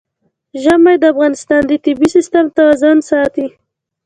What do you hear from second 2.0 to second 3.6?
سیسټم توازن ساتي.